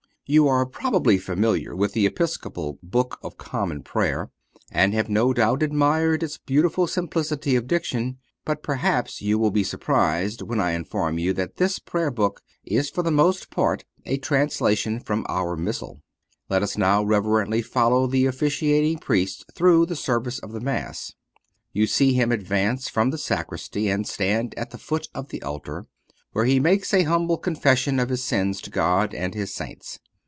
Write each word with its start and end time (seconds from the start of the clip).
You 0.27 0.47
are 0.47 0.65
probably 0.65 1.17
familiar 1.17 1.75
with 1.75 1.91
the 1.91 2.05
Episcopal 2.05 2.79
Book 2.81 3.19
of 3.21 3.37
Common 3.37 3.83
Prayer, 3.83 4.29
and 4.71 4.93
have 4.93 5.09
no 5.09 5.33
doubt 5.33 5.61
admired 5.61 6.23
its 6.23 6.37
beautiful 6.37 6.87
simplicity 6.87 7.57
of 7.57 7.67
diction. 7.67 8.17
But 8.45 8.63
perhaps 8.63 9.21
you 9.21 9.37
will 9.37 9.51
be 9.51 9.65
surprised 9.65 10.41
when 10.41 10.57
I 10.57 10.71
inform 10.71 11.19
you 11.19 11.33
that 11.33 11.57
this 11.57 11.79
Prayer 11.79 12.11
Book 12.11 12.41
is 12.63 12.89
for 12.89 13.03
the 13.03 13.11
most 13.11 13.49
part 13.49 13.83
a 14.05 14.19
translation 14.19 15.01
from 15.01 15.25
our 15.27 15.57
Missal. 15.57 16.01
Let 16.47 16.63
us 16.63 16.77
now 16.77 17.03
reverently 17.03 17.61
follow 17.61 18.07
the 18.07 18.25
officiating 18.25 18.99
Priest 18.99 19.43
through 19.53 19.85
the 19.85 19.97
service 19.97 20.39
of 20.39 20.53
the 20.53 20.61
Mass. 20.61 21.13
You 21.73 21.85
see 21.87 22.13
him 22.13 22.31
advance 22.31 22.87
from 22.87 23.09
the 23.09 23.17
sacristy 23.17 23.89
and 23.89 24.07
stand 24.07 24.53
at 24.55 24.69
the 24.69 24.77
foot 24.77 25.09
of 25.13 25.27
the 25.27 25.41
altar, 25.43 25.87
where 26.31 26.45
he 26.45 26.57
makes 26.57 26.93
an 26.93 27.03
humble 27.03 27.37
confession 27.37 27.99
of 27.99 28.07
his 28.07 28.23
sins 28.23 28.61
to 28.61 28.69
God 28.69 29.13
and 29.13 29.33
His 29.33 29.53
saints. 29.53 29.99